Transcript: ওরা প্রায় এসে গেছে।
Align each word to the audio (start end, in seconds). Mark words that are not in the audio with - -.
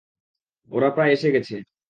ওরা 0.71 0.89
প্রায় 0.95 1.11
এসে 1.11 1.29
গেছে। 1.35 1.55